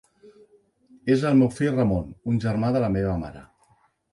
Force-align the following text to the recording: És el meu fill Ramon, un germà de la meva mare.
És 1.15 1.25
el 1.31 1.37
meu 1.41 1.51
fill 1.57 1.71
Ramon, 1.75 2.09
un 2.33 2.41
germà 2.47 2.73
de 2.77 2.85
la 2.87 2.93
meva 2.99 3.17
mare. 3.25 3.45